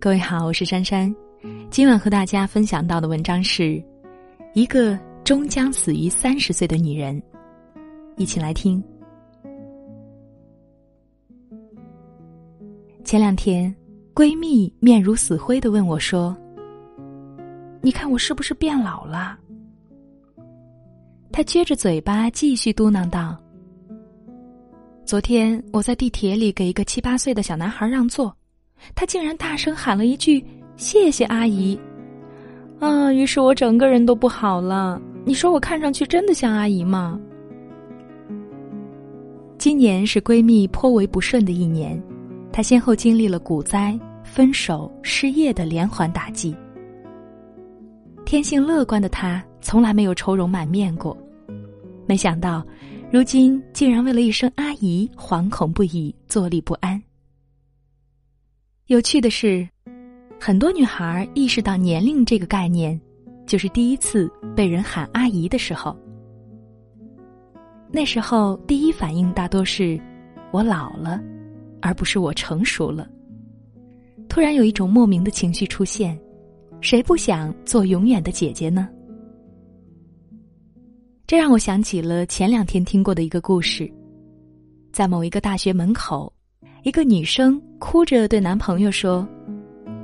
[0.00, 1.14] 各位好，我是珊珊。
[1.70, 3.84] 今晚和大家分享到的文章是：
[4.54, 7.22] 一个终将死于三十岁的女人。
[8.16, 8.82] 一起来听。
[13.04, 13.76] 前两天，
[14.14, 16.34] 闺蜜面如死灰的问我说
[17.82, 19.38] ：“你看我是不是变老了？”
[21.30, 23.38] 她撅着嘴巴继续嘟囔道。
[25.04, 28.34] 昨天我在地铁里给一个七八岁的小男孩让座，
[28.94, 30.44] 他竟然大声喊了一句
[30.76, 31.78] “谢谢阿姨”，
[32.80, 33.12] 啊！
[33.12, 35.00] 于是我整个人都不好了。
[35.24, 37.18] 你说我看上去真的像阿姨吗？
[39.58, 42.02] 今年是闺蜜颇为不顺的一年，
[42.50, 46.56] 她先后经历了股灾、分手、失业的连环打击。
[48.24, 51.16] 天性乐观的她从来没有愁容满面过，
[52.06, 52.64] 没想到。
[53.12, 57.02] 如今竟然为了一声阿姨惶恐不已、坐立不安。
[58.90, 59.64] 有趣的是，
[60.40, 63.00] 很多女孩意识到年龄这个概念，
[63.46, 65.96] 就是第一次被人喊阿姨的时候。
[67.92, 69.96] 那时候第一反应大多是
[70.50, 71.22] “我老了”，
[71.80, 73.08] 而不是“我成熟了”。
[74.28, 76.20] 突然有一种莫名的情绪出现，
[76.80, 78.88] 谁不想做永远的姐姐呢？
[81.28, 83.88] 这让我想起了前两天听过的一个故事，
[84.92, 86.32] 在某一个大学门口，
[86.82, 89.26] 一个女生哭着对男朋友说：“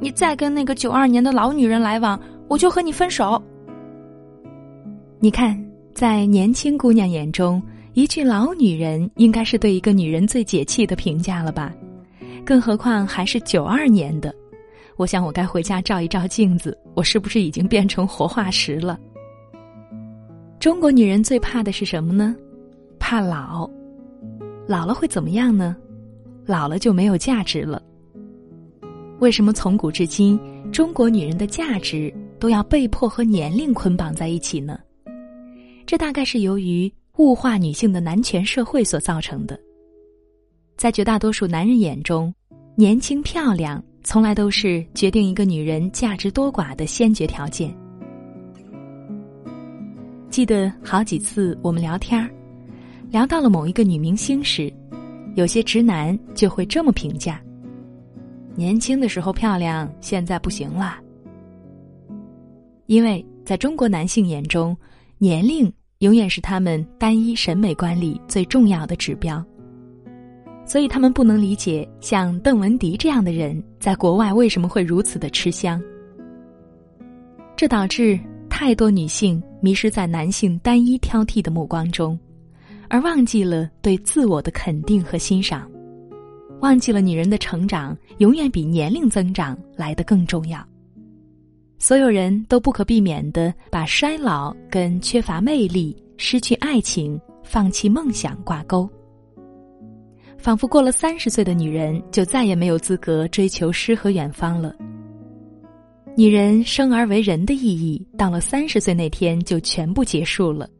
[0.00, 3.40] 你再跟那个九二年的老女人来往，我就和你分手。”
[5.20, 5.58] 你看，
[5.94, 11.72] 在年轻姑娘眼中，一句“老女人”应该是对一个女人最解气的评价了吧？
[12.44, 14.34] 更何况还是九二年的，
[14.96, 18.98] 我想我该回家照一照镜子，我是不是已经变成活化石了？
[20.58, 22.34] 中国女人最怕的是什么呢？
[22.98, 23.70] 怕老，
[24.66, 25.76] 老了会怎么样呢？
[26.46, 27.82] 老了就没有价值了。
[29.20, 30.38] 为什么从古至今，
[30.72, 34.78] 中国女人的价值都要被迫和年龄捆绑在一起呢？
[35.86, 39.58] 这大概是由于物化女性的男权社会所造成的。
[40.76, 42.34] 在绝大多数男人眼中，
[42.74, 47.74] 年轻漂亮从来都是决定一个女人价值多寡的先决条件。
[50.28, 52.28] 记得好几次我们聊天儿，
[53.10, 54.70] 聊到了某一个女明星时，
[55.34, 57.40] 有些直男就会这么评价：
[58.54, 60.96] 年轻的时候漂亮，现在不行了。
[62.86, 64.76] 因为在中国男性眼中，
[65.18, 69.44] 年龄永远是他们单一审美观里最重要的指标，
[70.64, 75.82] 所以他们不能理解像邓文迪这样的人在国外为什么会如此的吃香。
[77.56, 78.18] 这导致。
[78.56, 82.16] 太多女性迷失在男性单一挑剔的目光中，
[82.88, 85.70] 而忘记了对自我的肯定和欣赏，
[86.60, 90.66] 忘记了女人的成长永远比年龄增长来得更重要。
[91.78, 98.88] 所有人都不可避免的把衰老跟缺乏魅力、失去爱情、放弃梦想挂钩，
[100.38, 104.74] 仿佛过了三十岁的女人就再也没有资格追求诗和远方了。
[106.16, 110.70] 女人生而为人的意义，到了三十岁那天就全部结束了，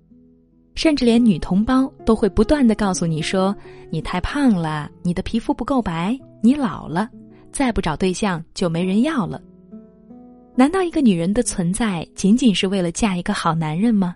[0.85, 3.57] 甚至连女同胞都会不断的告诉你说
[3.89, 7.09] ：“你太胖了，你的皮肤不够白，你老了，
[7.51, 9.41] 再不找对象就没人要了。”
[10.55, 14.15] 难道一个女人的存在仅仅是为了嫁一个好男人吗？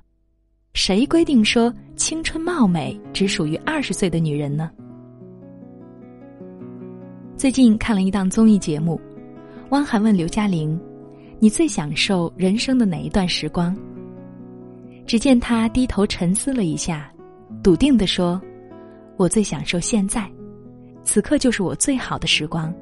[0.75, 4.71] 谁规定说青春貌美只属于二十岁的女人呢？
[7.35, 9.01] 最近看了一档综艺节目，
[9.71, 10.79] 汪涵问刘嘉玲。
[11.39, 13.75] 你最享受人生的哪一段时光？
[15.09, 17.11] 只见他低头沉思了一下，
[17.63, 18.39] 笃定地说
[19.17, 20.31] ：“我最享受现在，
[21.03, 22.73] 此刻就是我最好的时光。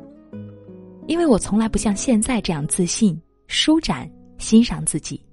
[1.06, 3.16] 因为我从来不像现在这样自信、
[3.46, 5.24] 舒展、欣赏自己，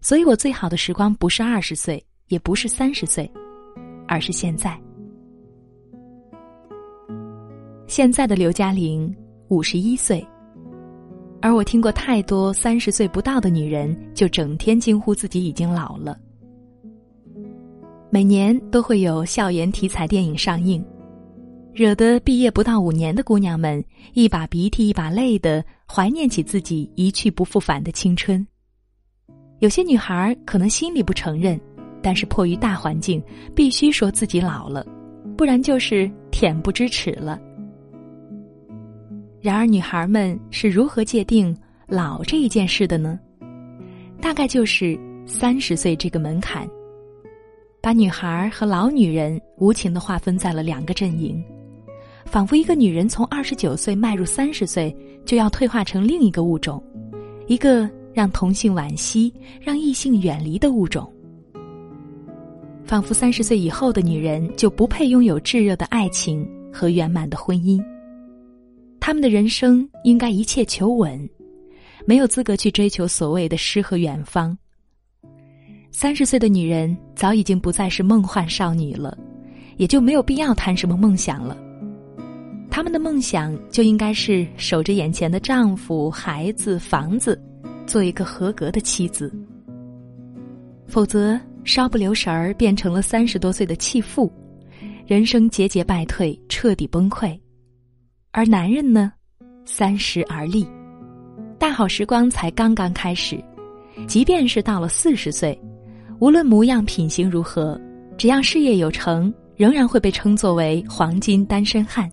[0.00, 3.30] 所以我最好的时光不是二十岁，也不是三十岁，
[4.06, 4.80] 而是现在。
[7.86, 9.14] 现在的刘嘉玲
[9.48, 10.26] 五十一岁。”
[11.40, 16.18] 而我听过太多三十岁不到的女人，就整天惊呼自己已经老了。
[18.10, 20.84] 每年都会有校园题材电影上映，
[21.72, 28.44] 惹得毕业不到五年的姑娘们一把鼻涕一把泪的怀念起自己一去不复返的青春。
[29.60, 31.60] 有些女孩可能心里不承认，
[32.02, 33.22] 但是迫于大环境，
[33.54, 34.84] 必须说自己老了，
[35.36, 37.38] 不然就是恬不知耻了。
[39.40, 41.56] 然而，女孩们是如何界定
[41.86, 43.18] 老这一件事的呢？
[44.20, 46.68] 大概就是三十岁这个门槛，
[47.80, 51.40] 把女孩和老女人无情的划分在了两个阵营，
[52.24, 54.94] 仿佛一个女人从二十九岁迈入三十岁，
[55.24, 56.82] 就要退化成另一个物种，
[57.46, 61.08] 一个让同性惋惜、让异性远离的物种。
[62.84, 67.80] 仿佛三十岁以后的女人就不配拥有炙热的爱情和圆满的婚姻，
[69.08, 71.18] 他们的人生应该一切求稳，
[72.04, 74.54] 没有资格去追求所谓的诗和远方。
[75.90, 79.16] 三十岁的女人早已经不再是梦幻少女了，
[79.78, 81.56] 也就没有必要谈什么梦想了。
[82.70, 87.42] 他们的梦想就应该是守着眼前的丈夫、孩子、房子，
[87.86, 89.34] 做一个合格的妻子。
[90.86, 94.30] 否则，稍不留神儿变成了三十多岁的弃妇，
[95.06, 97.34] 人生节节败退，彻底崩溃。
[98.38, 99.12] 而男人呢，
[99.64, 100.64] 三十而立，
[101.58, 103.36] 大好时光才刚刚开始。
[104.06, 105.60] 即便是到了四十岁，
[106.20, 107.76] 无论模样品行如何，
[108.16, 112.08] 只要事业有成，仍然会被称作为黄金单身汉。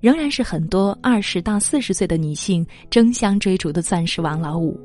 [0.00, 4.78] 仍然是很多二十到四十岁的女性争相追逐的钻石王老五。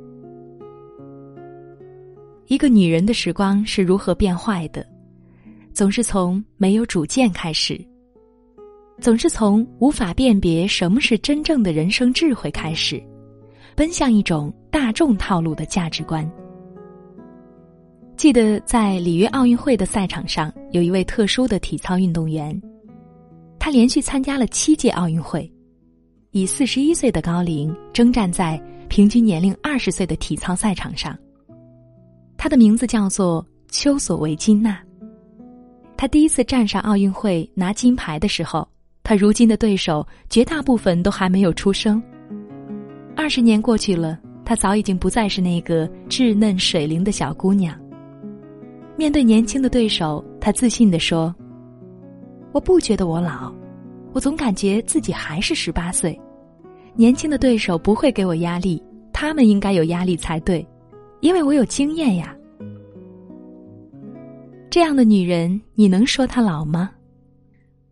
[2.47, 4.87] 一个女人的时光是如何变坏的？
[5.73, 7.85] 总是从没有主见开始，
[8.99, 13.01] 总是从无法辨别什么是真正的人生智慧开始，
[13.75, 16.29] 奔向一种大众套路的价值观。
[18.15, 22.59] 记得在里约奥运会的赛场上，有一位特殊的体操运动员。
[23.59, 25.51] 他连续参加了七届奥运会，
[26.31, 31.17] 以四十一岁的高龄征战在平均年龄二十岁的体操赛场上。
[32.37, 34.79] 他的名字叫做丘索维金娜。
[35.97, 38.67] 他第一次站上奥运会拿金牌的时候，
[39.05, 42.01] 他如今的对手绝大部分都还没有出生。
[43.15, 47.79] 二十年过去了，他早已经不再是那个稚嫩水灵的小姑娘。
[48.97, 51.33] 面对年轻的对手，他自信地说。
[52.51, 53.53] 我不觉得我老，
[54.11, 56.19] 我总感觉自己还是十八岁。
[56.95, 58.81] 年轻的对手不会给我压力，
[59.13, 60.67] 他们应该有压力才对，
[61.19, 62.35] 因为我有经验呀。
[64.71, 66.89] 这样的女人，你能说她老吗？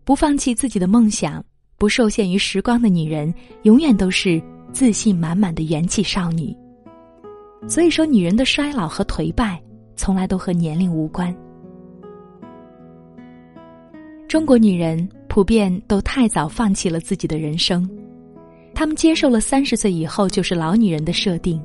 [0.05, 1.43] 不放弃自己的梦想，
[1.77, 3.33] 不受限于时光的女人，
[3.63, 4.41] 永远都是
[4.71, 6.55] 自信满满的元气少女。
[7.67, 9.61] 所以说，女人的衰老和颓败，
[9.95, 11.33] 从来都和年龄无关。
[14.27, 17.89] 中国女人普遍都太早放弃了自己的人生，
[18.73, 21.63] 她们接受了三十岁以后就是老女人的设定，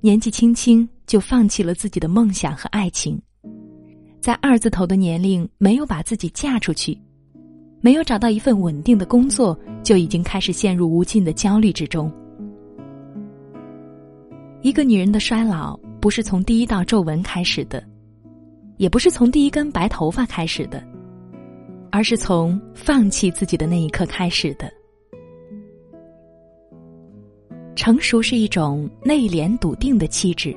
[0.00, 3.20] 年纪轻轻就放弃了自己的梦想和爱情，
[4.24, 6.98] 在二字头的年龄没有把自己嫁出去，
[7.82, 12.10] 没有找到一份稳定的工作，就已经开始陷入无尽的焦虑之中。
[14.62, 17.84] 一个女人的衰老不是从第一道皱纹开始的。
[18.78, 20.82] 也不是从第一根白头发开始的，
[21.90, 24.72] 而是从放弃自己的那一刻开始的。
[27.76, 30.56] 成熟是一种内敛笃定的气质，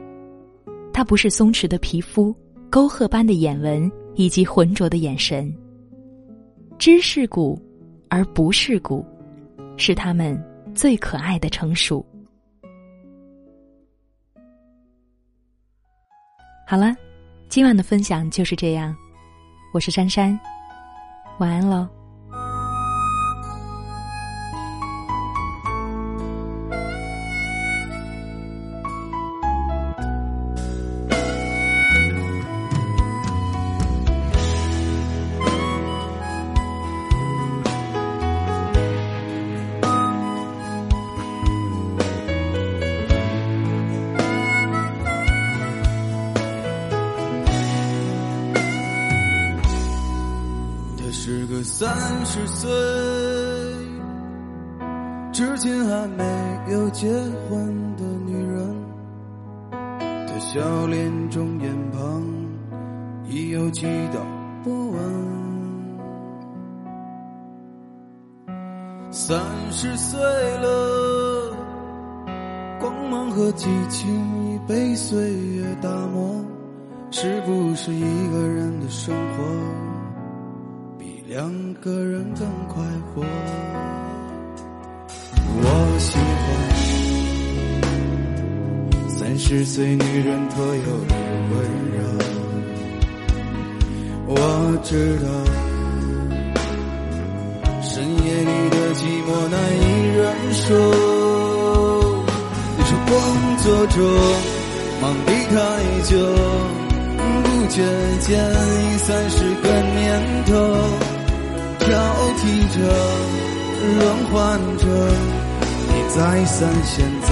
[0.94, 2.34] 它不是松弛的皮肤、
[2.70, 5.54] 沟壑般的眼纹以及浑浊的眼神。
[6.78, 7.60] 知世故，
[8.10, 9.06] 而不世故，
[9.78, 10.42] 是他们
[10.76, 12.06] 最可爱的成熟。
[16.66, 16.96] 好了。
[17.50, 18.94] 今晚的分享就是这样，
[19.74, 20.38] 我是珊珊，
[21.40, 21.88] 晚安喽。
[51.08, 51.90] 她是个三
[52.26, 52.70] 十岁
[55.32, 56.24] 之前还没
[56.74, 57.08] 有结
[57.48, 58.76] 婚的女人，
[60.28, 62.22] 她笑脸中眼旁
[63.26, 64.20] 已有几道
[64.66, 65.00] 波纹。
[69.10, 69.40] 三
[69.72, 71.56] 十岁了，
[72.82, 76.44] 光芒和激情已被岁月打磨，
[77.12, 78.02] 是不是一
[78.34, 79.97] 个人的生活？
[81.30, 82.82] 两个人更快
[83.14, 83.22] 活。
[85.60, 85.64] 我
[86.00, 86.48] 喜欢
[89.10, 91.16] 三十岁女人特有的
[91.52, 91.54] 温
[91.98, 92.00] 柔。
[94.30, 94.32] 我
[94.86, 95.28] 知道
[97.82, 99.84] 深夜里的寂寞难以
[100.16, 100.64] 忍受。
[102.78, 103.12] 你说工
[103.58, 104.00] 作中
[105.02, 105.56] 忙得太
[106.04, 106.16] 久，
[107.44, 107.76] 不觉
[108.22, 110.08] 间已三十个年
[110.46, 110.56] 头。
[112.48, 112.80] 挑剔着，
[114.00, 114.02] 轮
[114.32, 114.86] 换着，
[115.90, 117.28] 你再三选择。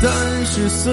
[0.00, 0.92] 三十岁，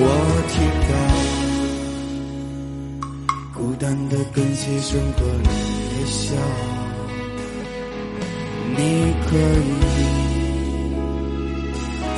[0.00, 0.04] 我
[0.48, 0.54] 听
[0.88, 0.92] 到
[3.52, 5.48] 孤单的跟鞋声和你
[5.90, 6.22] 的笑，
[8.76, 8.78] 你
[9.26, 9.70] 可以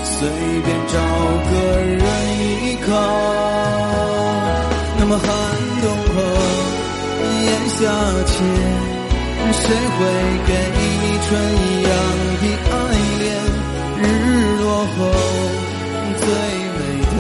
[0.04, 0.28] 随
[0.60, 0.94] 便找
[1.48, 2.04] 个人
[2.38, 2.88] 依靠。
[4.98, 5.26] 那么寒
[5.80, 6.14] 冬后
[7.46, 7.78] 炎夏
[8.26, 8.30] 前，
[9.54, 9.64] 谁
[9.96, 9.98] 会
[10.46, 10.78] 给你
[11.24, 11.90] 春一样
[12.42, 12.72] 的爱
[13.20, 13.24] 恋？
[14.02, 14.04] 日
[14.60, 14.68] 落？
[14.84, 14.98] 后，
[16.18, 16.22] 最
[16.76, 16.78] 美
[17.16, 17.18] 的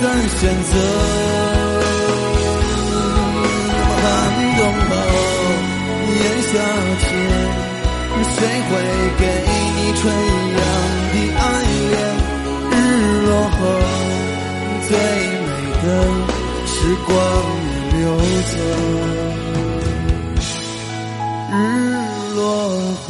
[0.00, 0.72] 再三选择。
[4.00, 4.02] 寒
[4.56, 4.90] 冬后，
[6.16, 6.52] 炎夏
[7.00, 7.04] 前，
[8.24, 8.70] 谁会
[9.18, 9.48] 给你
[9.96, 10.26] 春一
[10.56, 10.60] 样
[11.12, 11.42] 的爱
[11.90, 11.94] 恋？
[12.70, 12.74] 日
[13.26, 13.58] 落后，
[14.88, 15.48] 最美
[15.82, 15.84] 的。
[16.66, 16.72] 时
[17.06, 17.08] 光
[17.92, 18.00] 流
[18.50, 18.52] 走，
[21.52, 21.54] 日
[22.36, 22.38] 落
[23.06, 23.08] 后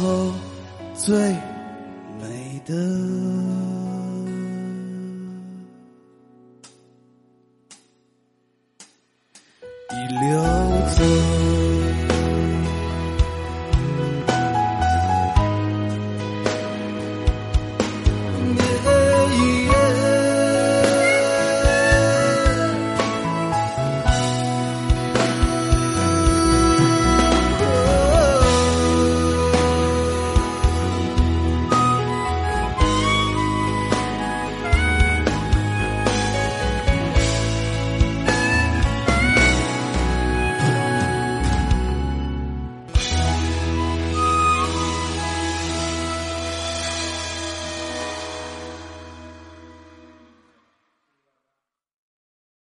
[0.97, 1.07] 最
[2.19, 2.21] 美
[2.65, 2.69] 的。
[11.01, 11.30] Thank you.